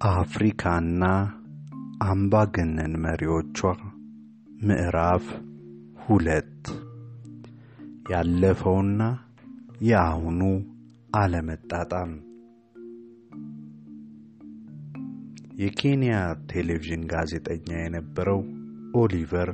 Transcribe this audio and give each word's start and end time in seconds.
አፍሪካና 0.00 1.04
አምባገነን 2.04 2.92
መሪዎቿ 3.04 3.58
ምዕራፍ 4.60 5.24
ሁለት 5.98 6.66
ያለፈውና 8.12 9.00
የአሁኑ 9.88 10.40
አለመጣጣም 11.14 12.12
የኬንያ 15.60 16.14
ቴሌቪዥን 16.52 17.02
ጋዜጠኛ 17.12 17.68
የነበረው 17.78 18.40
ኦሊቨር 19.00 19.50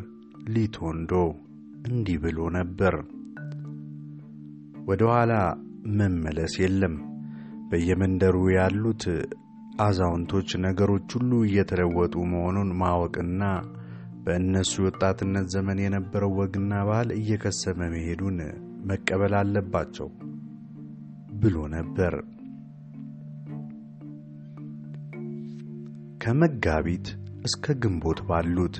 ሊቶንዶ 0.48 1.12
እንዲህ 1.88 2.18
ብሎ 2.24 2.50
ነበር። 2.58 2.96
ወደ 4.88 5.02
ኋላ 5.12 5.32
መመለስ 5.98 6.56
የለም። 6.62 6.96
በየመንደሩ 7.70 8.36
ያሉት 8.54 9.04
አዛውንቶች 9.82 10.50
ነገሮች 10.64 11.08
ሁሉ 11.16 11.30
እየተለወጡ 11.44 12.14
መሆኑን 12.32 12.68
ማወቅና 12.80 13.42
በእነሱ 14.24 14.72
የወጣትነት 14.80 15.46
ዘመን 15.54 15.78
የነበረው 15.82 16.30
ወግና 16.38 16.74
ባህል 16.88 17.08
እየከሰመ 17.16 17.80
መሄዱን 17.94 18.38
መቀበል 18.90 19.34
አለባቸው 19.40 20.08
ብሎ 21.40 21.56
ነበር። 21.74 22.14
ከመጋቢት 26.20 27.06
እስከ 27.44 27.74
ግንቦት 27.82 28.20
ባሉት 28.28 28.76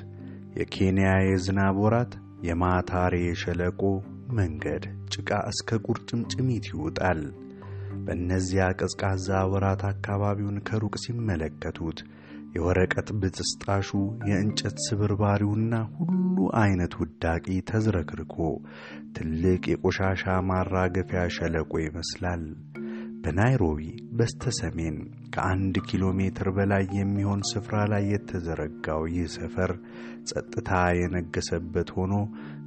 የኬንያ 0.59 1.09
የዝናብ 1.25 1.77
ወራት 1.83 2.13
የማታሬ 2.47 3.13
ሸለቆ 3.41 3.81
መንገድ 4.37 4.83
ጭቃ 5.13 5.29
እስከ 5.51 5.77
ቁርጭምጭሚት 5.85 6.65
ይውጣል። 6.71 7.19
በእነዚያ 8.05 8.65
ቀዝቃዛ 8.79 9.27
ወራት 9.51 9.83
አካባቢውን 9.89 10.57
ከሩቅ 10.67 10.93
ሲመለከቱት 11.03 11.99
የወረቀት 12.55 13.07
ብጥስጣሹ 13.21 13.89
የእንጨት 14.29 14.77
ስብርባሪውና 14.85 15.73
ሁሉ 15.97 16.37
አይነት 16.61 16.93
ውዳቂ 16.99 17.45
ተዝረክርኮ 17.69 18.35
ትልቅ 19.17 19.63
የቆሻሻ 19.71 20.23
ማራገፊያ 20.49 21.23
ሸለቆ 21.37 21.73
ይመስላል። 21.85 22.43
በናይሮቢ 23.21 23.81
በስተ 24.17 24.51
ሰሜን 24.57 24.97
ከአንድ 25.35 25.75
ኪሎ 25.87 26.03
ሜትር 26.17 26.47
በላይ 26.57 26.83
የሚሆን 26.97 27.39
ስፍራ 27.51 27.77
ላይ 27.91 28.03
የተዘረጋው 28.11 29.03
ይህ 29.13 29.25
ሰፈር 29.37 29.71
ጸጥታ 30.29 30.69
የነገሰበት 30.99 31.89
ሆኖ 31.97 32.13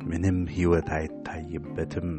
ምንም 0.09 0.41
ሕይወት 0.55 0.89
አይታይበትም። 0.99 2.11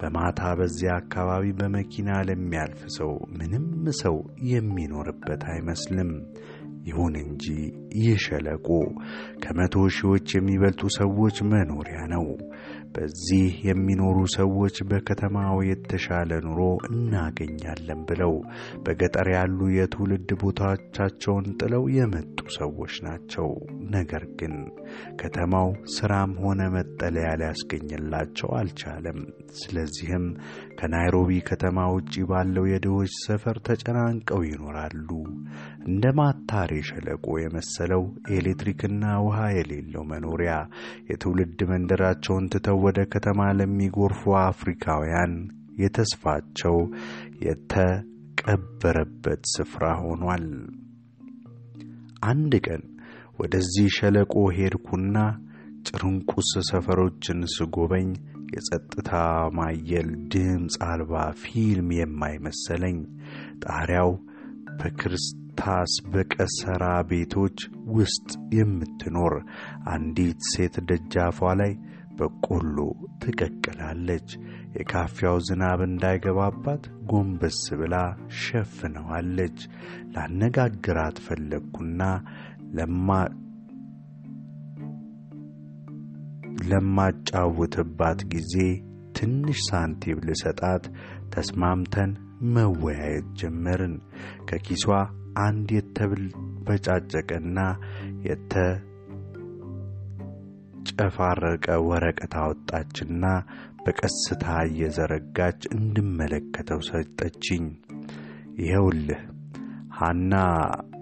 በማታ 0.00 0.40
በዚያ 0.58 0.92
አካባቢ 1.00 1.44
በመኪና 1.58 2.10
ለሚያልፍ 2.28 2.82
ሰው 2.96 3.12
ምንም 3.36 3.66
ሰው 4.02 4.16
የሚኖርበት 4.50 5.44
አይመስልም። 5.52 6.12
ይሁን 6.86 7.14
እንጂ 7.20 7.44
ይህ 7.98 8.16
ሸለቆ 8.24 8.66
ከመቶ 9.42 9.84
ሺዎች 9.96 10.26
የሚበልጡ 10.36 10.82
ሰዎች 10.96 11.36
መኖሪያ 11.52 12.00
ነው። 12.12 12.26
በዚህ 12.94 13.46
የሚኖሩ 13.68 14.16
ሰዎች 14.36 14.76
በከተማው 14.90 15.56
የተሻለ 15.68 16.30
ኑሮ 16.46 16.60
እናገኛለን 16.88 18.00
ብለው 18.10 18.34
በገጠር 18.84 19.28
ያሉ 19.34 19.70
የትውልድ 19.76 20.30
ቦታዎቻቸውን 20.42 21.46
ጥለው 21.60 21.84
የመጡ 21.96 22.38
ሰዎች 22.58 22.94
ናቸው። 23.06 23.48
ነገር 23.96 24.24
ግን 24.38 24.54
ከተማው 25.20 25.68
ስራም 25.94 26.30
ሆነ 26.42 26.60
መጠለያ 26.74 27.28
ሊያስገኝላቸው 27.40 28.50
አልቻለም። 28.58 29.18
ስለዚህም 29.58 30.24
ከናይሮቢ 30.78 31.30
ከተማ 31.48 31.78
ውጪ 31.94 32.14
ባለው 32.30 32.64
የድሆች 32.70 33.12
ሰፈር 33.24 33.58
ተጨናንቀው 33.68 34.40
ይኖራሉ። 34.48 35.08
እንደ 35.88 36.04
ማታሬ 36.18 36.72
ሸለቆ 36.88 37.26
የመሰለው 37.40 38.02
ኤሌክትሪክና 38.36 38.92
ውሃ 39.24 39.40
የሌለው 39.56 40.04
መኖሪያ 40.12 40.54
የትውልድ 41.10 41.60
መንደራቸውን 41.70 42.48
ትተው 42.54 42.78
ወደ 42.86 43.00
ከተማ 43.14 43.40
ለሚጎርፉ 43.58 44.22
አፍሪካውያን 44.44 45.34
የተስፋቸው 45.78 46.76
የተቀበረበት 47.46 49.42
ስፍራ 49.52 49.84
ሆኗል። 50.02 50.44
አንድ 52.26 52.52
ቀን 52.66 52.82
ወደዚህ 53.38 53.86
ሸለቆ 53.96 54.34
ሄድኩና 54.56 55.16
ጭርንቁስ 55.88 56.50
ሰፈሮችን 56.68 57.40
ስጎበኝ 57.54 58.08
የጸጥታ 58.54 59.10
ማየል 59.56 60.10
ድምፅ 60.32 60.76
አልባ 60.88 61.12
ፊልም 61.42 61.88
የማይመሰለኝ 61.98 62.98
ጣሪያው 63.64 64.10
በክርስታስ 64.78 65.92
በቀሰራ 66.12 66.84
ቤቶች 67.10 67.58
ውስጥ 67.96 68.28
የምትኖር 68.58 69.34
አንዲት 69.94 70.40
ሴት 70.52 70.76
ደጃፏ 70.90 71.40
ላይ 71.60 71.72
በቆሎ 72.18 72.76
ትቀቅላለች። 73.22 74.28
የካፊያው 74.74 75.36
ዝናብ 75.46 75.80
እንዳይገባባት 75.86 76.82
ጎንበስ 77.10 77.58
ብላ 77.80 77.96
ሸፍነዋለች። 78.40 79.58
ላነጋግራት 80.14 81.18
ፈለግኩና 81.26 82.02
ለማጫውትባት 86.68 88.20
ጊዜ 88.32 88.54
ትንሽ 89.16 89.58
ሳንቲም 89.66 90.18
ልሰጣት 90.28 90.84
ተስማምተን 91.34 92.10
መወያየት 92.54 93.26
ጀመርን። 93.40 93.94
ከኪሷ 94.48 94.84
አንድ 95.44 95.68
የተበጫጨቀና 95.76 97.58
የተጨፋረቀ 100.76 101.66
ወረቀት 101.88 102.34
አወጣችና 102.42 103.24
በቀስታ 103.84 104.44
እየዘረጋች 104.68 105.60
እንድመለከተው 105.76 106.80
ሰጠችኝ። 106.88 107.64
ይኸውልህ 108.60 109.22
ሐና 109.98 110.32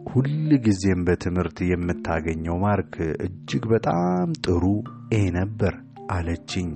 ሁል 0.07 0.31
ጊዜም 0.65 1.01
በትምህርት 1.07 1.59
የምታገኘው 1.67 2.57
mark 2.63 2.95
እጅግ 3.27 3.65
በጣም 3.73 4.29
ጥሩ 4.45 4.65
A 5.15 5.23
ነበር 5.37 5.75
አለችኝ። 6.13 6.71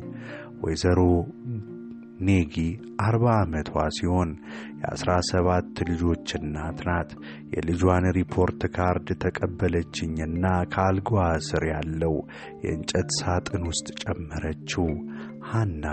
ወይዘሮ 0.63 1.01
ኔጊ 2.27 2.55
አርባ 3.05 3.25
ዓመቷ 3.41 3.71
ሲሆን 3.97 4.31
የአስራ 4.79 5.11
ሰባት 5.31 5.75
ልጆች 5.89 6.29
እናት 6.39 6.79
ናት። 6.89 7.11
የልጇን 7.53 8.07
report 8.19 8.62
card 8.77 9.09
ተቀበለችኝና 9.25 10.45
ከአልጋዋ 10.73 11.25
ስር 11.49 11.65
ያለው 11.73 12.15
የእንጨት 12.65 13.11
ሳጥን 13.19 13.65
ውስጥ 13.71 13.89
ጨመረችው። 14.05 14.89
ሐና 15.51 15.85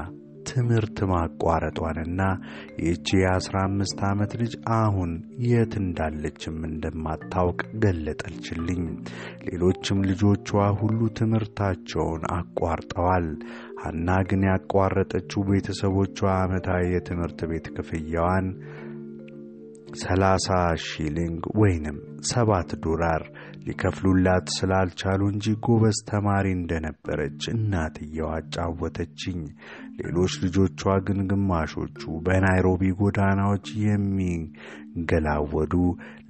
ትምህርት 0.48 0.98
ማቋረጧንና 1.12 2.22
ይህቺ 2.80 3.08
የአስራ 3.20 3.56
አምስት 3.68 4.00
ዓመት 4.10 4.32
ልጅ 4.42 4.54
አሁን 4.78 5.12
የት 5.48 5.74
እንዳለችም 5.82 6.58
እንደማታውቅ 6.70 7.60
ገለጠችልኝ። 7.84 8.84
ሌሎችም 9.48 10.00
ልጆቿ 10.10 10.50
ሁሉ 10.82 11.00
ትምህርታቸውን 11.20 12.24
አቋርጠዋል። 12.38 13.28
ሐና 13.84 14.10
ግን 14.30 14.44
ያቋረጠችው 14.50 15.48
ቤተሰቦቿ 15.50 16.18
ዓመታዊ 16.38 16.84
የትምህርት 16.94 17.42
ቤት 17.52 17.68
ክፍያዋን 17.76 18.48
ሰላሳ 20.02 20.48
ሺሊንግ 20.86 21.42
ወይንም 21.60 21.98
ሰባት 22.30 22.70
ዶላር 22.86 23.24
ሊከፍሉላት 23.66 24.46
ስላልቻሉ 24.56 25.22
እንጂ 25.32 25.46
ጎበዝ 25.66 25.98
ተማሪ 26.10 26.46
እንደነበረች 26.56 27.42
እናትየው 27.54 28.30
አጫወተችኝ። 28.34 29.40
ሌሎች 30.00 30.34
ልጆቿ 30.44 30.82
ግን 31.08 31.20
ግማሾቹ 31.32 32.02
በናይሮቢ 32.26 32.92
ጎዳናዎች 33.00 33.68
የሚንገላወዱ 33.84 35.74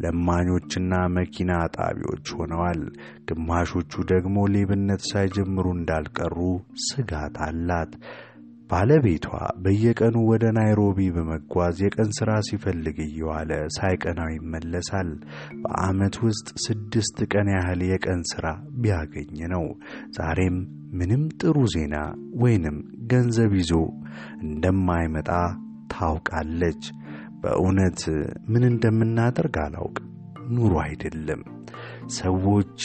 ለማኞችና 0.04 0.92
መኪና 1.18 1.52
ጣቢዎች 1.78 2.28
ሆነዋል። 2.38 2.82
ግማሾቹ 3.30 4.04
ደግሞ 4.12 4.46
ሌብነት 4.56 5.04
ሳይጀምሩ 5.12 5.66
እንዳልቀሩ 5.78 6.38
ስጋት 6.88 7.38
አላት። 7.48 7.94
ባለቤቷ 8.74 9.26
በየቀኑ 9.64 10.16
ወደ 10.30 10.46
ናይሮቢ 10.56 11.00
በመጓዝ 11.16 11.78
የቀን 11.84 12.08
ሥራ 12.18 12.30
ሲፈልግ 12.48 12.98
እየዋለ 13.04 13.52
ሳይቀናው 13.76 14.30
ይመለሳል። 14.34 15.10
በዓመት 15.64 16.16
ውስጥ 16.26 16.48
ስድስት 16.64 17.18
ቀን 17.34 17.50
ያህል 17.54 17.82
የቀን 17.88 18.22
ሥራ 18.32 18.46
ቢያገኝ 18.82 19.36
ነው። 19.54 19.66
ዛሬም 20.18 20.58
ምንም 20.94 21.24
ጥሩ 21.42 21.58
ዜና 21.74 21.96
ወይንም 22.44 22.78
ገንዘብ 23.12 23.54
ይዞ 23.60 23.72
እንደማይመጣ 24.46 25.30
ታውቃለች። 25.94 26.84
በእውነት 27.44 28.02
ምን 28.50 28.66
እንደምናደርግ 28.70 29.58
አላውቅም። 29.64 30.10
ኑሮ 30.56 30.74
አይደለም። 30.86 31.44
ሰዎች 32.20 32.82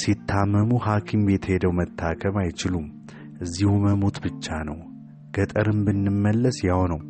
ሲታመሙ 0.00 0.70
ሐኪም 0.86 1.24
ቤት 1.26 1.46
ሄደው 1.50 1.74
መታከም 1.78 2.36
አይችሉም። 2.42 2.86
እዚሁ 3.40 3.72
መሞት 3.84 4.16
ብቻ 4.24 4.56
ነው። 4.68 4.78
ገጠርም 5.34 5.80
ብንመለስ 5.86 6.58
ያው 6.68 6.82
ነው። 6.92 7.00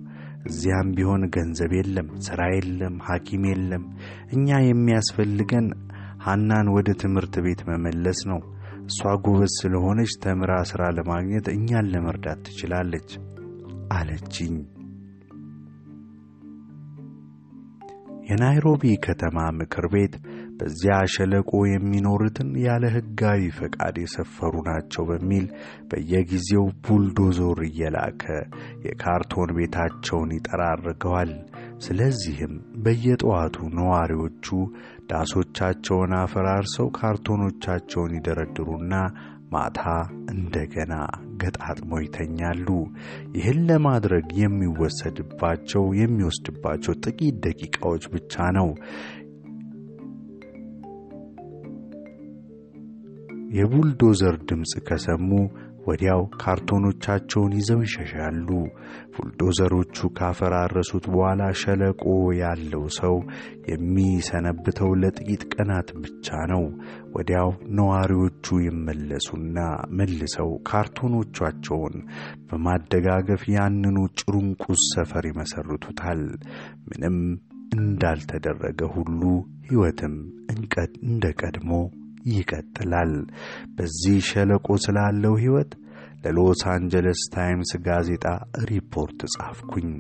እዚያም 0.47 0.89
ቢሆን 0.97 1.23
ገንዘብ 1.35 1.73
የለም፣ 1.77 2.09
ሥራ 2.27 2.41
የለም፣ 2.53 2.97
ሐኪም 3.07 3.45
የለም። 3.51 3.85
እኛ 4.33 4.59
የሚያስፈልገን 4.65 5.67
ሐናን 6.27 6.69
ወደ 6.77 6.89
ትምህርት 7.03 7.35
ቤት 7.45 7.61
መመለስ 7.69 8.21
ነው። 8.31 8.41
እሷ 8.87 9.13
ጎበዝ 9.25 9.53
ስለሆነች 9.61 10.13
ተምራ 10.25 10.53
ሥራ 10.71 10.83
ለማግኘት 10.97 11.47
እኛን 11.55 11.91
ለመርዳት 11.93 12.41
ትችላለች 12.47 13.11
አለችኝ። 13.93 14.55
የናይሮቢ 18.29 18.85
ከተማ 19.05 19.39
ምክር 19.59 19.85
ቤት 19.93 20.15
በዚያ 20.59 20.95
ሸለቆ 21.15 21.51
የሚኖሩትን 21.69 22.51
ያለ 22.63 22.85
ሕጋዊ 22.95 23.43
ፈቃድ 23.57 23.97
የሰፈሩ 24.03 24.55
ናቸው 24.69 25.05
በሚል 25.11 25.47
በየጊዜው 25.91 26.65
ቡልዶዞር 26.87 27.61
እየላከ 27.69 28.25
የካርቶን 28.87 29.53
ቤታቸውን 29.59 30.33
ይጠራርገዋል። 30.37 31.33
ስለዚህም 31.85 32.55
በየጠዋቱ 32.85 33.57
ነዋሪዎቹ 33.79 34.47
ዳሶቻቸውን 35.11 36.13
አፈራርሰው 36.21 36.89
ካርቶኖቻቸውን 36.99 38.15
ይደረድሩና 38.17 38.95
ማታ 39.53 39.81
እንደገና 40.33 40.95
ገጣጥመው 41.41 42.01
ይተኛሉ። 42.05 42.69
ይህን 43.37 43.59
ለማድረግ 43.69 44.27
የሚወሰድባቸው 44.41 45.85
የሚወስድባቸው 46.01 46.95
ጥቂት 47.05 47.37
ደቂቃዎች 47.45 48.05
ብቻ 48.15 48.35
ነው። 48.59 48.69
የቡልዶዘር 53.57 54.37
ድምፅ 54.49 54.73
ከሰሙ 54.89 55.31
ወዲያው 55.87 56.23
ካርቶኖቻቸውን 56.41 57.53
ይዘው 57.59 57.81
ይሸሻሉ። 57.85 58.49
ቡልዶዘሮቹ 59.15 60.09
ካፈራረሱት 60.19 61.05
በኋላ 61.13 61.43
ሸለቆ 61.61 62.05
ያለው 62.41 62.85
ሰው 62.99 63.15
የሚሰነብተው 63.71 64.91
ለጥቂት 65.03 65.43
ቀናት 65.55 65.91
ብቻ 66.03 66.39
ነው። 66.53 66.65
ወዲያው 67.15 67.51
ነዋሪዎቹ 67.79 68.59
ይመለሱና 68.67 69.57
መልሰው 69.99 70.51
ካርቶኖቻቸውን 70.71 71.97
በማደጋገፍ 72.49 73.45
ያንኑ 73.57 73.97
ጭሩንቁስ 74.21 74.83
ሰፈር 74.95 75.27
ይመሰርቱታል። 75.31 76.23
ምንም 76.89 77.19
እንዳልተደረገ 77.77 78.81
ሁሉ 78.95 79.23
ሕይወትም 79.69 80.17
እንደ 81.05 81.25
ቀድሞ 81.41 81.71
ይቀጥላል። 82.33 83.13
በዚህ 83.77 84.19
ሸለቆ 84.31 84.69
ስላለው 84.85 85.35
ሕይወት 85.43 85.73
ለሎስ 86.25 86.63
አንጀለስ 86.73 87.21
ታይምስ 87.35 87.71
ጋዜጣ 87.87 88.25
ሪፖርት 88.71 89.21
ጻፍኩኝ። 89.35 89.91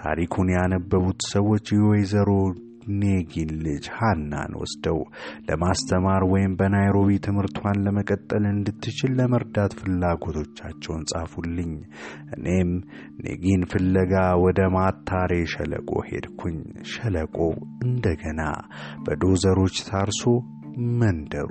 ታሪኩን 0.00 0.48
ያነበቡት 0.56 1.20
ሰዎች 1.30 1.66
የወይዘሮ 1.76 2.28
ኔጊን 2.98 3.50
ልጅ 3.64 3.84
ሃናን 3.96 4.52
ወስደው 4.60 4.98
ለማስተማር 5.48 6.22
ወይም 6.30 6.52
በናይሮቢ 6.58 7.10
ትምህርቷን 7.26 7.82
ለመቀጠል 7.84 8.44
እንድትችል 8.50 9.12
ለመርዳት 9.18 9.72
ፍላጎቶቻቸውን 9.80 11.04
ጻፉልኝ። 11.10 11.72
እኔም 12.36 12.70
ኔጊን 13.24 13.62
ፍለጋ 13.72 14.14
ወደ 14.44 14.60
ማታሬ 14.76 15.32
ሸለቆ 15.54 15.90
ሄድኩኝ። 16.08 16.58
ሸለቆው 16.92 17.52
እንደገና 17.86 18.42
በዶዘሮች 19.04 19.76
ታርሶ 19.88 20.22
መንደሩ 21.00 21.50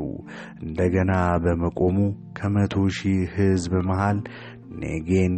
እንደገና 0.63 1.13
በመቆሙ 1.44 1.98
ከመቶ 2.38 2.75
ሺህ 2.98 3.21
ሕዝብ 3.36 3.74
መሃል 3.89 4.19
ኔጌን 4.81 5.36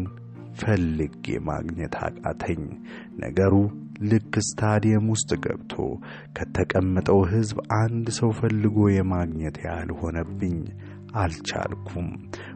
ፈልጌ 0.62 1.26
ማግኘት 1.48 1.94
አቃተኝ። 2.06 2.64
ነገሩ 3.22 3.54
ልክ 4.12 4.34
ስታዲየም 4.48 5.06
ውስጥ 5.14 5.32
ገብቶ 5.44 5.74
ከተቀመጠው 6.38 7.20
ሕዝብ 7.32 7.58
አንድ 7.80 8.08
ሰው 8.18 8.32
ፈልጎ 8.40 8.78
የማግኘት 8.94 9.58
ያህል 9.66 9.92
ሆነብኝ። 10.00 10.58
አልቻልኩም። 11.22 12.10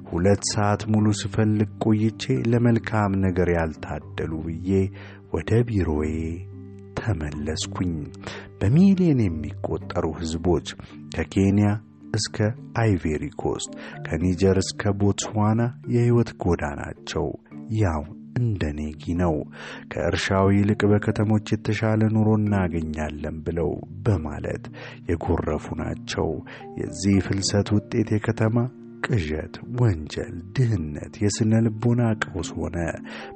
ሁለት 0.09 0.43
ሰዓት 0.51 0.81
ሙሉ 0.91 1.05
ስፈልግ 1.21 1.71
ቆይቼ 1.85 2.23
ለመልካም 2.51 3.13
ነገር 3.25 3.49
ያልታደሉ 3.55 4.31
ብዬ 4.45 4.69
ወደ 5.33 5.51
ቢሮዬ 5.67 6.11
ተመለስኩኝ። 7.05 7.95
በሚሊዮን 8.59 9.21
የሚቆጠሩ 9.23 10.05
ሕዝቦች 10.19 10.67
ከኬንያ 11.15 11.69
እስከ 12.13 12.37
አይቬሪ 12.81 13.23
ኮስት 13.41 13.71
ከኒጀር 14.05 14.57
እስከ 14.61 14.93
ቦትስዋና 14.99 15.61
የሕይወት 15.93 16.29
ጎዳናቸው 16.43 17.25
ያው 17.79 18.03
እንደ 18.39 18.63
ኔጊ 18.77 19.03
ነው። 19.19 19.35
ከእርሻው 19.91 20.47
ይልቅ 20.55 20.81
በከተሞች 20.91 21.45
የተሻለ 21.53 22.01
ኑሮ 22.15 22.29
እናገኛለን 22.39 23.37
ብለው 23.45 23.69
በማለት 24.05 24.63
የጎረፉ 25.09 25.75
ናቸው። 25.81 26.27
የዚህ 26.79 27.17
ፍልሰት 27.27 27.69
ውጤት 27.75 28.09
የከተማ 28.15 28.57
ቅዠት፣ 29.07 29.53
ወንጀል፣ 29.79 30.35
ድህነት፣ 30.55 31.13
የስነ 31.23 31.59
ልቦና 31.65 32.01
ቀውስ 32.23 32.49
ሆነ። 32.55 32.77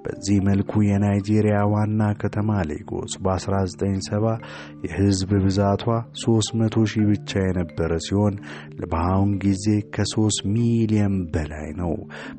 በዚህ 0.04 0.38
መልኩ 0.48 0.72
የናይጄሪያ 0.86 1.58
ዋና 1.74 2.02
ከተማ 2.22 2.50
ሌጎስ 2.70 3.14
በ1970 3.24 4.34
የሕዝብ 4.86 5.32
ብዛቷ 5.44 5.86
300 6.22 6.86
ሺህ 6.92 7.06
ብቻ 7.12 7.32
የነበረ 7.44 7.92
ሲሆን 8.06 8.36
በአሁን 8.86 9.32
ጊዜ 9.46 9.66
ከ3 9.96 10.18
ሚሊዮን 10.56 11.16
በላይ 11.34 11.70
ነው። 11.82 11.94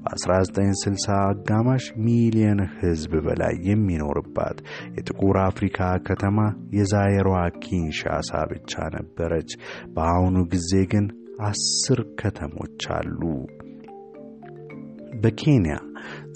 በ1960 0.05 0.99
አጋማሽ 1.23 1.87
ሚሊዮን 2.07 2.61
ሕዝብ 2.79 3.15
በላይ 3.27 3.55
የሚኖርባት 3.71 4.59
የጥቁር 4.97 5.39
አፍሪካ 5.47 5.79
ከተማ 6.09 6.39
የዛየሯ 6.79 7.31
ኪንሻሳ 7.63 8.31
ብቻ 8.51 8.73
ነበረች። 8.97 9.51
በአሁኑ 9.95 10.37
ጊዜ 10.53 10.73
ግን 10.93 11.07
አስር 11.47 12.01
ከተሞች 12.19 12.83
አሉ። 12.97 13.21
በኬንያ 15.23 15.75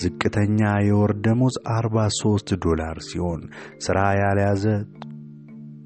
ዝቅተኛ 0.00 0.58
የወር 0.86 1.12
ደሞዝ 1.24 1.54
43 1.72 2.54
ዶላር 2.64 2.96
ሲሆን 3.06 3.42
ሥራ 3.84 3.98
ያልያዘ 4.20 4.64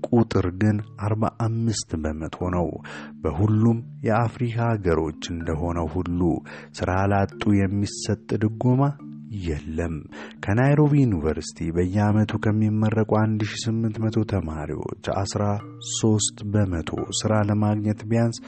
ቁጥር 0.08 0.46
ግን 0.60 0.76
45 1.06 1.94
በመቶ 2.02 2.48
ነው። 2.54 2.68
በሁሉም 3.22 3.78
የአፍሪካ 4.06 4.56
ሀገሮች 4.68 5.22
እንደሆነው 5.34 5.86
ሁሉ 5.94 6.20
ሥራ 6.78 6.90
ላጡ 7.12 7.42
የሚሰጥ 7.58 8.28
ድጎማ 8.44 8.82
የለም። 9.46 9.94
ከናይሮቢ 10.44 10.92
ዩኒቨርሲቲ 11.02 11.68
በየዓመቱ 11.76 12.32
ከሚመረቁ 12.44 13.10
1800 13.20 14.24
ተማሪዎች 14.32 15.04
13 15.16 16.42
በመቶ 16.52 16.90
ሥራ 17.18 17.32
ለማግኘት 17.48 18.00
ቢያንስ 18.10 18.38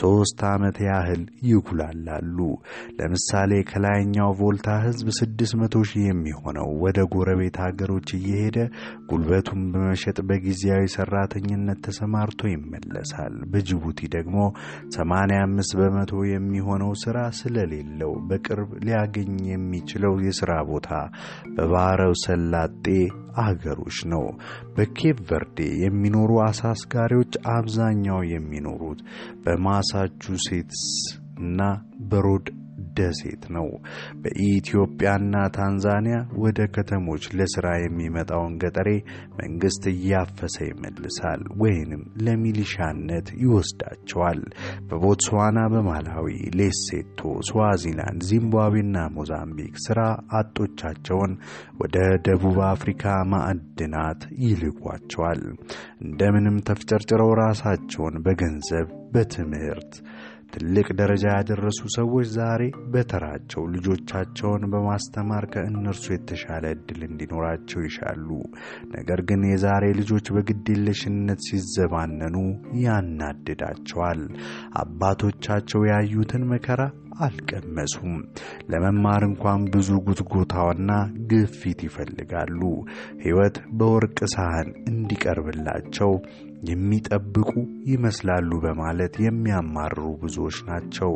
ሦስት 0.00 0.40
ዓመት 0.50 0.76
ያህል 0.86 1.22
ይጉላላሉ። 1.50 2.38
ለምሳሌ 2.98 3.52
ከላይኛው 3.70 4.30
ቮልታ 4.40 4.68
ሕዝብ 4.84 5.08
600 5.18 5.84
ሺህ 5.90 6.04
የሚሆነው 6.08 6.68
ወደ 6.84 6.98
ጎረቤት 7.14 7.56
ሀገሮች 7.64 8.08
እየሄደ 8.18 8.58
ጉልበቱን 9.10 9.62
በመሸጥ 9.72 10.18
በጊዜያዊ 10.28 10.84
ሠራተኝነት 10.96 11.80
ተሰማርቶ 11.86 12.40
ይመለሳል። 12.52 13.14
በጅቡቲ 13.52 14.00
ደግሞ 14.16 14.38
85 14.96 15.76
በመቶ 15.78 16.12
የሚሆነው 16.28 16.92
ሥራ 17.02 17.18
ስለሌለው 17.38 18.12
በቅርብ 18.28 18.70
ሊያገኝ 18.86 19.32
የሚችለው 19.50 20.12
የሥራ 20.26 20.52
ቦታ 20.68 20.90
በባሕረ 21.56 22.02
ሰላጤ 22.22 22.86
አገሮች 23.42 23.98
ነው። 24.12 24.24
በኬፕ 24.74 25.18
ቨርዴ 25.28 25.58
የሚኖሩ 25.82 26.30
አሳ 26.44 26.62
አስጋሪዎች 26.72 27.34
አብዛኛው 27.54 28.20
የሚኖሩት 28.32 29.00
በማሳቹሴትስ 29.44 30.84
እና 31.40 31.60
በሮድ 32.10 32.46
ደሴት 32.98 33.42
ነው። 33.56 33.66
በኢትዮጵያና 34.22 35.14
ታንዛኒያ 35.56 36.16
ወደ 36.42 36.58
ከተሞች 36.74 37.24
ለሥራ 37.38 37.66
የሚመጣውን 37.80 38.54
ገጠሬ 38.62 38.88
መንግሥት 39.40 39.84
እያፈሰ 39.92 40.56
ይመልሳል 40.68 41.42
ወይንም 41.62 42.02
ለሚሊሻነት 42.26 43.28
ይወስዳቸዋል። 43.42 44.40
በቦትስዋና፣ 44.88 45.58
በማላዊ፣ 45.72 46.28
ሌሴቶ፣ 46.58 47.20
ስዋዚላንድ፣ 47.48 48.20
ዚምባብዌና 48.30 48.84
ሞዛምቢክ 49.16 49.74
ሥራ 49.86 50.00
አጦቻቸውን 50.38 51.32
ወደ 51.80 51.96
ደቡብ 52.26 52.58
አፍሪካ 52.70 53.04
ማዕድናት 53.32 54.20
ይልኳቸዋል። 54.44 55.42
እንደምንም 56.06 56.56
ተፍጨርጭረው 56.68 57.30
ራሳቸውን 57.42 58.16
በገንዘብ 58.26 58.86
በትምህርት 59.12 59.92
ትልቅ 60.52 60.86
ደረጃ 60.98 61.24
ያደረሱ 61.32 61.80
ሰዎች 61.94 62.26
ዛሬ 62.34 62.62
በተራቸው 62.92 63.62
ልጆቻቸውን 63.72 64.62
በማስተማር 64.72 65.44
ከእነርሱ 65.52 66.04
የተሻለ 66.12 66.64
ዕድል 66.74 67.00
እንዲኖራቸው 67.08 67.80
ይሻሉ። 67.86 68.28
ነገር 68.94 69.22
ግን 69.28 69.42
የዛሬ 69.48 69.84
ልጆች 70.00 70.28
በግዴለሽነት 70.36 71.42
ሲዘባነኑ 71.48 72.36
ያናድዳቸዋል። 72.84 74.22
አባቶቻቸው 74.82 75.82
ያዩትን 75.90 76.44
መከራ 76.52 76.80
አልቀመሱም። 77.20 78.16
ለመማር 78.70 79.22
እንኳን 79.28 79.60
ብዙ 79.74 79.90
ጉትጎታውና 80.06 80.90
ግፊት 81.30 81.80
ይፈልጋሉ። 81.86 82.60
ሕይወት 83.22 83.56
በወርቅ 83.78 84.18
ሳህን 84.34 84.68
እንዲቀርብላቸው 84.90 86.12
የሚጠብቁ 86.68 87.50
ይመስላሉ 87.90 88.50
በማለት 88.64 89.14
የሚያማርሩ 89.24 90.04
ብዙዎች 90.22 90.58
ናቸው። 90.68 91.12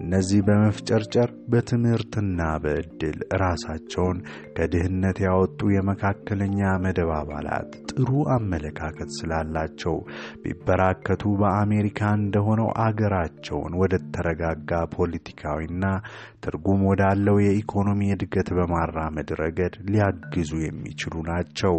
እነዚህ 0.00 0.40
በመፍጨርጨር 0.46 1.30
በትምህርትና 1.52 2.40
በዕድል 2.64 3.18
ራሳቸውን 3.42 4.18
ከድህነት 4.56 5.18
ያወጡ 5.26 5.60
የመካከለኛ 5.74 6.60
መደብ 6.84 7.10
አባላት 7.18 7.70
ጥሩ 7.92 8.08
አመለካከት 8.34 9.10
ስላላቸው 9.16 9.96
ቢበራከቱ 10.42 11.22
በአሜሪካ 11.40 12.00
እንደሆነው 12.20 12.70
አገራቸውን 12.84 13.72
ወደ 13.80 13.94
ተረጋጋ 14.14 14.70
ፖለቲካዊና 14.96 15.84
ትርጉም 16.42 16.80
ወዳለው 16.88 17.36
የኢኮኖሚ 17.42 18.00
እድገት 18.14 18.48
በማራመድ 18.56 19.30
ረገድ 19.40 19.74
ሊያግዙ 19.88 20.50
የሚችሉ 20.62 21.14
ናቸው። 21.28 21.76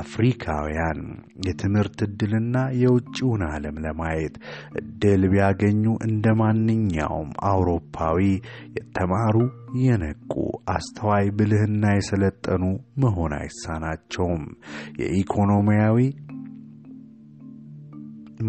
አፍሪካውያን 0.00 1.00
የትምህርት 1.46 1.98
ዕድልና 2.06 2.54
የውጭውን 2.80 3.44
ዓለም 3.50 3.78
ለማየት 3.84 4.36
ዕድል 4.80 5.24
ቢያገኙ 5.32 5.84
እንደ 6.06 6.34
ማንኛውም 6.40 7.30
አውሮፓዊ 7.50 8.18
የተማሩ 8.78 9.36
የነቁ 9.80 10.32
አስተዋይ፣ 10.72 11.26
ብልህና 11.36 11.84
የሰለጠኑ 11.94 12.64
መሆን 13.02 13.34
አይሳናቸውም። 13.38 14.44
የኢኮኖሚያዊ 15.02 15.98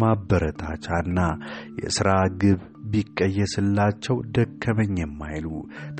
ማበረታቻና 0.02 1.18
የሥራ 1.80 2.10
ግብ 2.40 2.60
ቢቀየስላቸው 2.92 4.16
ደከመኝ 4.36 4.94
የማይሉ 5.02 5.46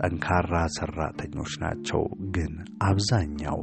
ጠንካራ 0.01 0.53
ሰራተኞች 0.77 1.53
ናቸው። 1.63 2.03
ግን 2.35 2.53
አብዛኛው 2.87 3.59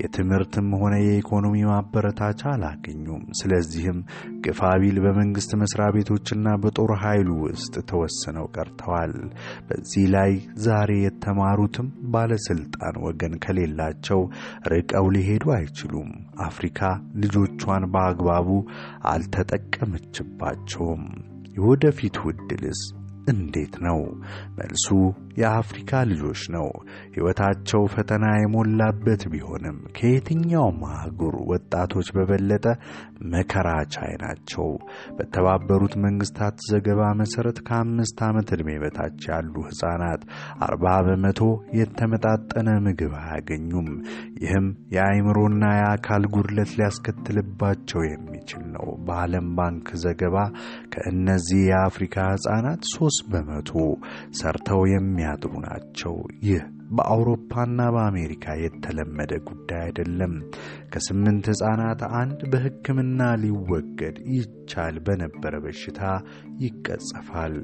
የትምህርትም 0.00 0.68
ሆነ 0.80 0.94
የኢኮኖሚ 1.02 1.56
ማበረታቻ 1.70 2.42
አላገኙም። 2.54 3.24
ስለዚህም 3.40 3.98
ግፋቢል 4.46 4.98
በመንግስት 5.04 5.50
መስሪያ 5.60 5.88
ቤቶችና 5.96 6.48
በጦር 6.64 6.92
ኃይሉ 7.04 7.28
ውስጥ 7.44 7.74
ተወስነው 7.90 8.46
ቀርተዋል። 8.56 9.14
በዚህ 9.68 10.04
ላይ 10.14 10.32
ዛሬ 10.64 10.90
የተማሩትም 11.04 11.86
ባለስልጣን 12.14 12.96
ወገን 13.06 13.34
ከሌላቸው 13.44 14.20
ርቀው 14.72 15.06
ሊሄዱ 15.14 15.44
አይችሉም። 15.56 16.10
አፍሪካ 16.44 16.80
ልጆቿን 17.22 17.84
በአግባቡ 17.94 18.48
አልተጠቀመችባቸውም። 19.12 21.04
የወደፊቱ 21.56 22.16
ዕድልስ 22.28 22.80
እንዴት 23.28 23.74
ነው? 23.82 23.98
መልሱ 24.58 24.86
የአፍሪካ 25.36 26.02
ልጆች 26.10 26.42
ነው። 26.54 26.66
ሕይወታቸው 27.14 27.82
ፈተና 27.94 28.24
የሞላበት 28.36 29.22
ቢሆንም 29.32 29.78
ከየትኛውም 29.96 30.78
አህጉር 30.92 31.36
ወጣቶች 31.50 32.08
በበለጠ 32.16 32.66
መከራ 33.32 33.68
ቻይ 33.94 34.12
ናቸው። 34.22 34.68
በተባበሩት 35.18 35.94
መንግስታት 36.04 36.56
ዘገባ 36.70 37.00
መሠረት 37.20 37.58
ከአምስት 37.66 38.18
ዓመት 38.26 38.48
ዕድሜ 38.56 38.70
በታች 38.82 39.20
ያሉ 39.30 39.54
ሕፃናት 39.68 40.22
አርባ 40.64 40.86
በመቶ 41.06 41.40
የተመጣጠነ 41.78 42.68
ምግብ 42.86 43.14
አያገኙም። 43.22 43.88
ይህም 44.44 44.66
የአእምሮና 44.94 45.64
የአካል 45.78 46.24
ጉድለት 46.34 46.72
ሊያስከትልባቸው 46.78 48.02
የሚችል 48.06 48.64
ነው። 48.74 48.86
በዓለም 49.06 49.48
ባንክ 49.56 49.88
ዘገባ 50.04 50.36
ከእነዚህ 50.94 51.62
የአፍሪካ 51.68 52.16
ሕፃናት 52.34 52.82
ሦስት 52.94 53.22
በመቶ 53.32 53.70
ሰርተው 54.38 54.82
የሚያድሩ 55.24 55.52
ናቸው። 55.64 56.14
ይህ 56.44 56.62
በአውሮፓና 56.90 57.80
በአሜሪካ 57.94 58.54
የተለመደ 58.62 59.32
ጉዳይ 59.46 59.80
አይደለም። 59.84 60.32
ከስምንት 60.92 61.46
ሕፃናት 61.50 62.00
አንድ 62.18 62.40
በሕክምና 62.52 63.20
ሊወገድ 63.42 64.16
ይቻል 64.34 64.96
በነበረ 65.06 65.54
በሽታ 65.64 66.00
ይቀጸፋል። 66.64 67.56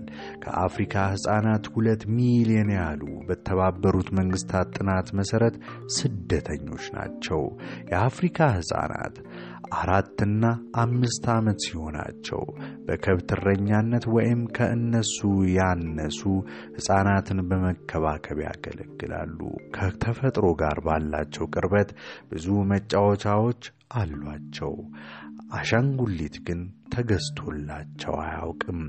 ከአፍሪካ 0.45 1.05
ሕፃናት 1.13 1.67
ሁለት 1.75 2.05
ሚሊዮን 2.17 2.71
ያህሉ 2.77 3.03
በተባበሩት 3.29 4.11
መንግስታት 4.21 4.73
ጥናት 4.79 5.11
መሠረት 5.21 5.57
ስደተኞች 5.99 6.87
ናቸው። 6.97 7.43
የአፍሪካ 7.93 8.51
ሕፃናት 8.57 9.17
አራትና 9.79 10.45
አምስት 10.83 11.25
ዓመት 11.35 11.59
ሲሆናቸው 11.65 12.43
በከብት 12.87 13.31
እረኛነት 13.37 14.05
ወይም 14.15 14.41
ከእነሱ 14.57 15.19
ያነሱ 15.57 16.21
ሕፃናትን 16.77 17.41
በመከባከብ 17.51 18.41
ያገለግላሉ። 18.47 19.39
ከተፈጥሮ 19.77 20.47
ጋር 20.63 20.79
ባላቸው 20.87 21.47
ቅርበት 21.55 21.91
ብዙ 22.31 22.47
መጫወቻዎች 22.73 23.63
አሏቸው። 23.95 24.75
አሻንጉሊት 25.51 26.37
ግን 26.47 26.61
ተገዝቶላቸው 26.95 28.15
አያውቅም። 28.23 28.81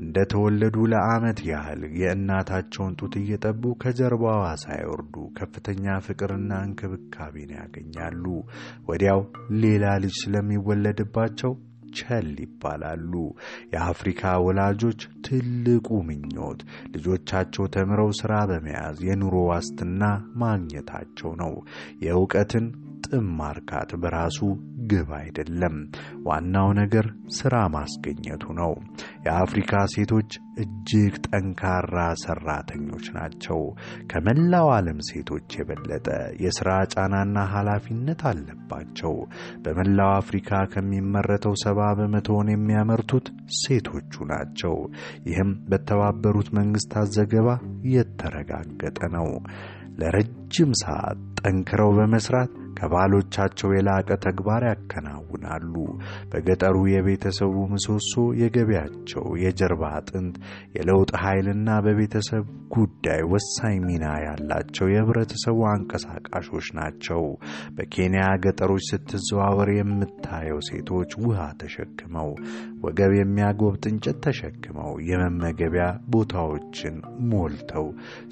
እንደ 0.00 0.16
ተወለዱ 0.32 0.76
ለዓመት 0.92 1.38
ያህል 1.48 1.82
የእናታቸውን 2.00 2.96
ጡት 3.00 3.14
እየጠቡ 3.20 3.72
ከጀርባዋ 3.82 4.42
ሳይወርዱ 4.62 5.14
ከፍተኛ 5.38 5.96
ፍቅርና 6.06 6.50
እንክብካቤን 6.66 7.52
ያገኛሉ። 7.58 8.24
ወዲያው 8.88 9.22
ሌላ 9.62 9.94
ልጅ 10.04 10.16
ስለሚወለድባቸው 10.22 11.54
ቸል 11.98 12.30
ይባላሉ። 12.42 13.12
የአፍሪካ 13.72 14.22
ወላጆች 14.44 15.00
ትልቁ 15.26 15.88
ምኞት 16.08 16.60
ልጆቻቸው 16.94 17.66
ተምረው 17.74 18.10
ሥራ 18.20 18.32
በመያዝ 18.50 18.98
የኑሮ 19.08 19.36
ዋስትና 19.50 20.02
ማግኘታቸው 20.42 21.32
ነው። 21.42 21.52
የእውቀትን 22.04 22.66
ጥም 23.06 23.26
ማርካት 23.38 23.90
በራሱ 24.02 24.38
ግብ 24.90 25.10
አይደለም። 25.18 25.76
ዋናው 26.26 26.68
ነገር 26.78 27.06
ሥራ 27.36 27.54
ማስገኘቱ 27.74 28.44
ነው። 28.58 28.72
የአፍሪካ 29.26 29.72
ሴቶች 29.94 30.30
እጅግ 30.62 31.14
ጠንካራ 31.28 31.94
ሰራተኞች 32.22 33.06
ናቸው። 33.16 33.60
ከመላው 34.10 34.68
ዓለም 34.74 34.98
ሴቶች 35.08 35.56
የበለጠ 35.58 36.08
የሥራ 36.44 36.70
ጫናና 36.94 37.46
ኃላፊነት 37.54 38.22
አለባቸው። 38.30 39.14
በመላው 39.64 40.12
አፍሪካ 40.16 40.62
ከሚመረተው 40.74 41.56
ሰባ 41.64 41.90
በመቶውን 42.00 42.50
የሚያመርቱት 42.52 43.28
ሴቶቹ 43.60 44.26
ናቸው። 44.32 44.76
ይህም 45.28 45.52
በተባበሩት 45.70 46.50
መንግስታት 46.58 47.08
ዘገባ 47.16 47.48
የተረጋገጠ 47.94 49.00
ነው። 49.16 49.28
ለረጅም 49.98 50.70
ሰዓት 50.80 51.18
ጠንክረው 51.40 51.90
በመስራት 51.96 52.52
ከባሎቻቸው 52.76 53.70
የላቀ 53.74 54.08
ተግባር 54.24 54.62
ያከናውናሉ። 54.70 55.74
በገጠሩ 56.32 56.76
የቤተሰቡ 56.92 57.54
ምሰሶ፣ 57.72 58.12
የገቢያቸው 58.40 59.26
የጀርባ 59.44 59.82
አጥንት፣ 59.98 60.36
የለውጥ 60.76 61.10
ኃይልና 61.24 61.68
በቤተሰብ 61.86 62.44
ጉዳይ 62.74 63.20
ወሳኝ 63.32 63.76
ሚና 63.84 64.04
ያላቸው 64.24 64.86
የህብረተሰቡ 64.90 65.58
አንቀሳቃሾች 65.72 66.68
ናቸው። 66.78 67.22
በኬንያ 67.76 68.24
ገጠሮች 68.44 68.84
ስትዘዋወር 68.90 69.68
የምታየው 69.74 70.60
ሴቶች 70.68 71.10
ውሃ 71.24 71.40
ተሸክመው፣ 71.60 72.30
ወገብ 72.84 73.12
የሚያጎብጥ 73.18 73.84
እንጨት 73.90 74.18
ተሸክመው 74.26 74.90
የመመገቢያ 75.08 75.84
ቦታዎችን 76.14 76.96
ሞልተው 77.30 77.86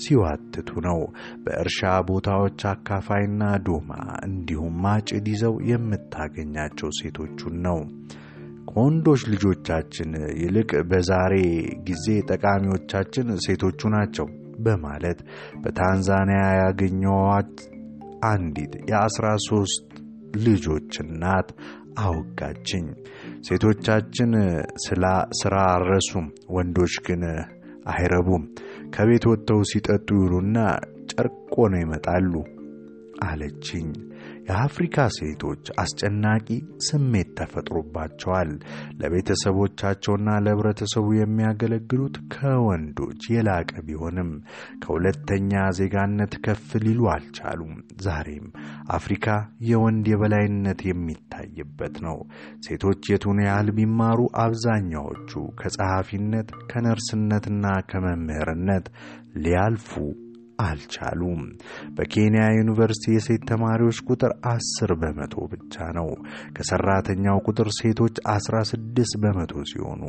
ሲዋትቱ 0.05 0.71
ነው። 0.87 1.01
በእርሻ 1.45 1.81
ቦታዎች 2.11 2.61
አካፋይና 2.73 3.41
ዶማ 3.67 3.91
እንዲሁም 4.33 4.75
ማጭድ 4.85 5.27
ይዘው 5.33 5.55
የምታገኛቸው 5.71 6.91
ሴቶቹን 6.99 7.57
ነው። 7.67 7.79
ከወንዶች 8.69 9.23
ልጆቻችን 9.33 10.11
ይልቅ 10.43 10.71
በዛሬ 10.91 11.35
ጊዜ 11.89 12.07
ጠቃሚዎቻችን 12.31 13.29
ሴቶቹ 13.47 13.91
ናቸው 13.95 14.27
በማለት 14.65 15.19
በታንዛኒያ 15.63 16.43
ያገኘኋት 16.61 17.55
አንዲት 18.29 18.73
የአስራ 18.91 19.27
ሦስት 19.47 19.89
ልጆች 20.45 20.93
እናት 21.05 21.49
አወጋችኝ። 22.03 22.87
ሴቶቻችን 23.47 24.31
ስራ 25.41 25.57
አልረሱም፣ 25.73 26.27
ወንዶች 26.55 26.95
ግን 27.07 27.23
አይረቡም። 27.93 28.45
ከቤት 28.95 29.25
ወጥተው 29.31 29.61
ሲጠጡ 29.71 30.09
ይሉና 30.23 30.57
ጨርቆ 31.13 31.55
ነው 31.73 31.81
ይመጣሉ 31.83 32.33
አለችኝ። 33.25 33.89
የአፍሪካ 34.47 34.97
ሴቶች 35.17 35.65
አስጨናቂ 35.83 36.47
ስሜት 36.87 37.29
ተፈጥሮባቸዋል። 37.39 38.51
ለቤተሰቦቻቸውና 39.03 40.29
ለህብረተሰቡ 40.45 41.07
የሚያገለግሉት 41.17 42.17
ከወንዶች 42.35 43.23
የላቀ 43.35 43.73
ቢሆንም 43.87 44.31
ከሁለተኛ 44.83 45.53
ዜጋነት 45.79 46.35
ከፍ 46.47 46.69
ሊሉ 46.85 47.01
አልቻሉም። 47.15 47.75
ዛሬም 48.07 48.47
አፍሪካ 48.97 49.27
የወንድ 49.69 50.07
የበላይነት 50.13 50.83
የሚታይበት 50.89 51.97
ነው። 52.07 52.19
ሴቶች 52.67 53.03
የቱን 53.13 53.41
ያህል 53.47 53.71
ቢማሩ 53.77 54.19
አብዛኛዎቹ 54.45 55.31
ከጸሐፊነት፣ 55.61 56.51
ከነርስነትና 56.71 57.65
ከመምህርነት 57.91 58.87
ሊያልፉ 59.43 59.91
አልቻሉም። 60.65 61.41
በኬንያ 61.97 62.45
ዩኒቨርሲቲ 62.59 63.15
የሴት 63.15 63.43
ተማሪዎች 63.51 63.99
ቁጥር 64.09 64.33
አስር 64.53 64.93
በመቶ 65.03 65.35
ብቻ 65.53 65.89
ነው። 65.99 66.09
ከሰራተኛው 66.57 67.39
ቁጥር 67.49 67.71
ሴቶች 67.79 68.17
አስራ 68.35 68.57
ስድስት 68.73 69.15
በመቶ 69.23 69.65
ሲሆኑ 69.73 70.03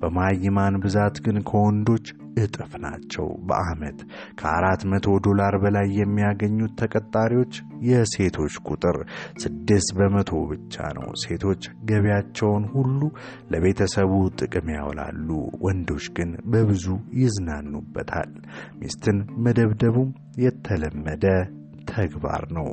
በማይማን 0.00 0.76
ብዛት 0.84 1.16
ግን 1.26 1.38
ከወንዶች 1.48 2.06
እጥፍ 2.38 2.72
ናቸው። 2.82 3.26
በዓመት 3.48 3.98
ከአራት 4.40 4.82
መቶ 4.90 5.06
ዶላር 5.26 5.54
በላይ 5.62 5.86
የሚያገኙት 5.98 6.72
ተቀጣሪዎች 6.80 7.54
የሴቶች 7.86 8.54
ቁጥር 8.68 8.96
ስድስት 9.42 9.90
በመቶ 9.98 10.32
ብቻ 10.50 10.76
ነው። 10.98 11.08
ሴቶች 11.22 11.62
ገቢያቸውን 11.90 12.64
ሁሉ 12.74 13.00
ለቤተሰቡ 13.52 14.12
ጥቅም 14.40 14.68
ያውላሉ። 14.76 15.28
ወንዶች 15.66 16.06
ግን 16.16 16.30
በብዙ 16.52 16.84
ይዝናኑበታል። 17.20 18.30
ሚስትን 18.80 19.18
መደብደቡም 19.96 20.10
የተለመደ 20.44 21.24
ተግባር 21.90 22.42
ነው። 22.56 22.68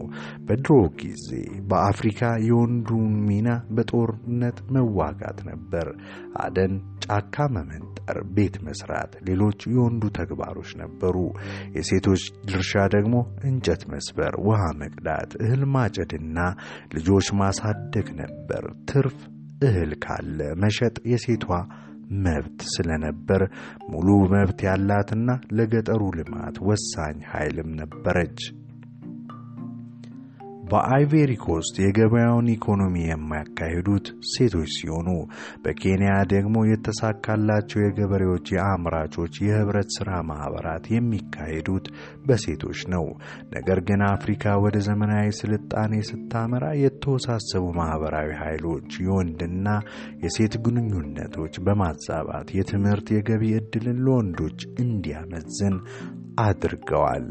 በድሮ 0.46 0.70
ጊዜ 1.00 1.28
በአፍሪካ 1.70 2.20
የወንዱን 2.46 3.12
ሚና 3.28 3.50
በጦርነት 3.76 4.58
መዋጋት 4.76 5.40
ነበር። 5.50 5.88
አደን፣ 6.44 6.74
ጫካ 7.06 7.46
መመንጠር፣ 7.56 7.90
ቤት 8.36 8.56
መስራት 8.68 9.12
ሌሎች 9.28 9.60
የወንዱ 9.74 10.04
ተግባሮች 10.20 10.72
ነበሩ። 10.82 11.16
የሴቶች 11.78 12.24
ድርሻ 12.50 12.74
ደግሞ 12.96 13.16
እንጨት 13.50 13.84
መስበር፣ 13.94 14.36
ውሃ 14.48 14.64
መቅዳት፣ 14.82 15.32
እህል 15.44 15.64
ማጨድና 15.76 16.38
ልጆች 16.96 17.30
ማሳደግ 17.42 18.10
ነበር። 18.24 18.66
ትርፍ 18.90 19.20
እህል 19.64 19.94
ካለ 20.04 20.40
መሸጥ 20.64 20.96
የሴቷ 21.12 21.48
መብት 22.24 22.60
ስለነበር 22.74 23.42
ሙሉ 23.92 24.08
መብት 24.34 24.60
ያላትና 24.68 25.28
ለገጠሩ 25.58 26.02
ልማት 26.18 26.58
ወሳኝ 26.70 27.18
ኃይልም 27.32 27.72
ነበረች። 27.82 28.40
በአይቬሪ 30.64 31.32
ኮስት 31.44 31.76
የገበያውን 31.82 32.48
ኢኮኖሚ 32.54 32.96
የሚያካሂዱት 33.06 34.06
ሴቶች 34.30 34.70
ሲሆኑ 34.76 35.10
በኬንያ 35.64 36.12
ደግሞ 36.34 36.56
የተሳካላቸው 36.68 37.80
የገበሬዎች፣ 37.82 38.46
የአምራቾች፣ 38.56 39.34
የህብረት 39.46 39.90
ሥራ 39.98 40.10
ማኅበራት 40.30 40.86
የሚካሄዱት 40.94 41.88
በሴቶች 42.26 42.80
ነው። 42.94 43.06
ነገር 43.56 43.82
ግን 43.90 44.04
አፍሪካ 44.10 44.56
ወደ 44.64 44.78
ዘመናዊ 44.88 45.28
ስልጣኔ 45.42 46.02
ስታመራ 46.10 46.66
የተወሳሰቡ 46.84 47.66
ማኅበራዊ 47.80 48.32
ኃይሎች 48.44 48.90
የወንድና 49.06 49.68
የሴት 50.24 50.56
ግንኙነቶች 50.66 51.56
በማዛባት 51.66 52.50
የትምህርት 52.58 53.08
የገቢ 53.16 53.54
ዕድልን 53.60 54.02
ለወንዶች 54.06 54.60
እንዲያመዝን 54.84 55.78
አድርገዋል። 56.44 57.26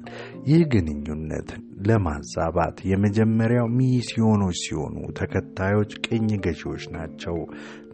ይህ 0.46 0.62
ግንኙነት 0.72 1.48
ለማዛባት 1.86 2.76
የመጀመሪያው 2.88 3.66
ሚስዮኖች 3.76 4.58
ሲሆኑ 4.64 4.96
ተከታዮች 5.18 5.92
ቅኝ 6.06 6.28
ገዢዎች 6.44 6.84
ናቸው። 6.94 7.36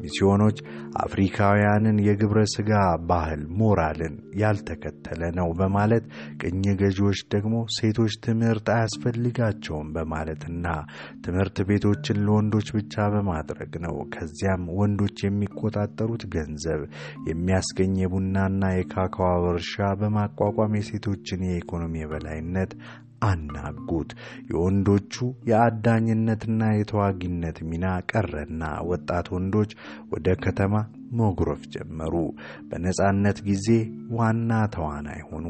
ሚስዮኖች 0.01 0.59
አፍሪካውያንን 1.05 1.97
የግብረ 2.07 2.41
ሥጋ 2.53 2.73
ባህል 3.09 3.41
ሞራልን 3.59 4.13
ያልተከተለ 4.43 5.23
ነው 5.39 5.49
በማለት 5.59 6.05
ቅኝ 6.43 6.63
ገዢዎች 6.81 7.21
ደግሞ 7.35 7.55
ሴቶች 7.77 8.15
ትምህርት 8.27 8.69
አያስፈልጋቸውም 8.75 9.89
በማለትና 9.97 10.67
ትምህርት 11.25 11.59
ቤቶችን 11.71 12.23
ለወንዶች 12.27 12.69
ብቻ 12.79 13.09
በማድረግ 13.15 13.73
ነው። 13.87 13.97
ከዚያም 14.15 14.65
ወንዶች 14.79 15.19
የሚቆጣጠሩት 15.27 16.25
ገንዘብ 16.35 16.83
የሚያስገኝ 17.31 17.95
የቡናና 18.03 18.63
የካካዋ 18.75 19.29
እርሻ 19.51 19.75
በማቋቋም 20.01 20.79
የሴቶችን 20.79 21.47
የኢኮኖሚ 21.49 21.95
የበላይነት 22.01 22.73
አናጉት። 23.23 24.11
የወንዶቹ 24.51 25.15
የአዳኝነትና 25.51 26.63
የተዋጊነት 26.75 27.59
ሚና 27.71 27.87
ቀረና 28.11 28.63
ወጣት 28.91 29.27
ወንዶች 29.35 29.71
ወደ 30.13 30.37
ከተማ 30.45 30.75
መጉረፍ 31.19 31.63
ጀመሩ። 31.75 32.15
በነጻነት 32.71 33.39
ጊዜ 33.47 33.67
ዋና 34.19 34.51
ተዋናይ 34.75 35.21
ሆኑ። 35.29 35.47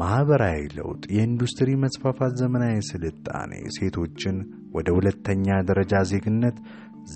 ማኅበራዊ 0.00 0.60
ለውጥ፣ 0.76 1.02
የኢንዱስትሪ 1.14 1.70
መስፋፋት፣ 1.84 2.32
ዘመናዊ 2.40 2.76
ስልጣኔ 2.90 3.52
ሴቶችን 3.76 4.38
ወደ 4.74 4.88
ሁለተኛ 4.96 5.46
ደረጃ 5.68 5.94
ዜግነት 6.10 6.56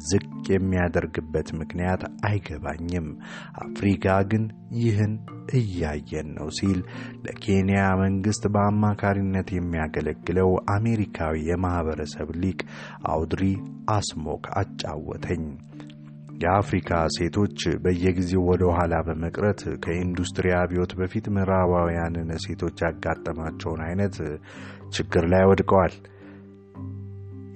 ዝቅ 0.03 0.25
የሚያደርግበት 0.53 1.49
ምክንያት 1.59 2.03
አይገባኝም። 2.29 3.09
አፍሪካ 3.65 4.07
ግን 4.31 4.45
ይህን 4.79 5.15
እያየን 5.55 6.29
ነው 6.37 6.49
ሲል 6.59 6.79
ለኬንያ 7.25 7.83
መንግሥት 8.03 8.45
በአማካሪነት 8.55 9.51
የሚያገለግለው 9.55 10.51
አሜሪካዊ 10.77 11.45
የማኅበረሰብ 11.49 12.31
ሊቅ 12.43 12.61
አውድሪ 13.11 13.45
አስሞክ 13.97 14.47
አጫወተኝ። 14.61 15.45
የአፍሪካ 16.43 16.91
ሴቶች 17.15 17.57
በየጊዜው 17.83 18.43
ወደ 18.51 18.63
ኋላ 18.77 18.95
በመቅረት 19.07 19.61
ከኢንዱስትሪ 19.85 20.47
አብዮት 20.59 20.93
በፊት 21.01 21.27
ምዕራባውያንን 21.35 22.31
ሴቶች 22.45 22.79
ያጋጠማቸውን 22.85 23.83
አይነት 23.87 24.17
ችግር 24.97 25.27
ላይ 25.33 25.45
ወድቀዋል። 25.51 25.95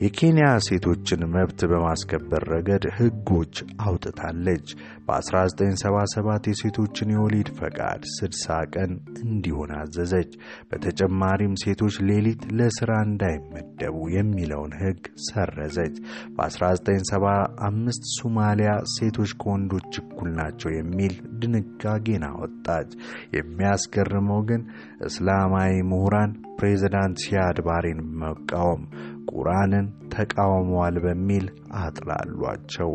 የኬንያ 0.01 0.47
ሴቶችን 0.65 1.21
መብት 1.35 1.61
በማስከበር 1.71 2.43
ረገድ 2.53 2.85
ሕጎች 2.97 3.55
አውጥታለች። 3.85 4.67
በ1977 5.07 6.49
የሴቶችን 6.51 7.13
የወሊድ 7.15 7.49
ፈቃድ 7.59 8.03
60 8.15 8.59
ቀን 8.75 8.91
እንዲሆን 9.25 9.71
አዘዘች። 9.79 10.31
በተጨማሪም 10.71 11.55
ሴቶች 11.63 11.97
ሌሊት 12.09 12.43
ለሥራ 12.59 12.93
እንዳይመደቡ 13.07 13.97
የሚለውን 14.17 14.75
ሕግ 14.83 15.01
ሰረዘች። 15.27 15.97
በ1975 16.37 18.11
ሶማሊያ 18.17 18.73
ሴቶች 18.95 19.33
ከወንዶች 19.41 19.93
እኩል 20.03 20.31
ናቸው 20.39 20.73
የሚል 20.77 21.15
ድንጋጌን 21.41 22.27
አወጣች። 22.31 22.91
የሚያስገርመው 23.39 24.43
ግን 24.51 24.63
እስላማዊ 25.09 25.73
ምሁራን 25.91 26.33
ፕሬዚዳንት 26.59 27.17
ሲያድ 27.23 27.59
ባሬን 27.67 28.01
በመቃወም 28.05 28.83
ቁርአንን 29.31 29.87
ተቃውመዋል 30.15 30.97
በሚል 31.05 31.47
አጥላሏቸው። 31.81 32.93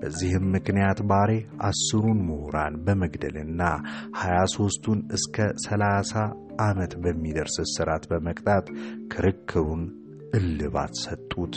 በዚህም 0.00 0.44
ምክንያት 0.54 1.00
ባሬ 1.10 1.30
አስሩን 1.68 2.20
ምሁራን 2.28 2.74
በመግደልና 2.86 3.62
ሀያ 4.20 4.38
ሦስቱን 4.54 5.00
እስከ 5.18 5.36
ሰላሳ 5.66 6.12
ዓመት 6.62 6.94
በሚደርስ 7.02 7.56
እስራት 7.66 8.04
በመቅጣት 8.10 8.66
ክርክሩን 9.14 9.82
እልባት 10.34 10.94
ሰጡት። 11.04 11.54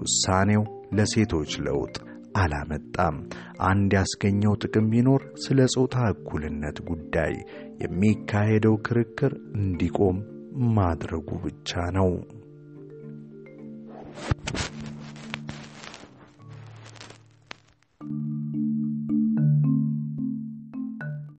ውሳኔው 0.00 0.62
ለሴቶች 0.92 1.52
ለውጥ 1.66 1.96
አላመጣም። 2.40 3.16
አንድ 3.66 3.90
ያስገኘው 3.98 4.54
ጥቅም 4.62 4.86
ቢኖር 4.92 5.22
ስለ 5.44 5.60
ጾታ 5.74 5.96
እኩልነት 6.12 6.78
ጉዳይ 6.88 7.34
የሚካሄደው 7.84 8.74
ክርክር 8.86 9.32
እንዲቆም 9.58 10.18
ማድረጉ 10.76 11.28
ብቻ 11.44 11.90
ነው። 11.90 12.10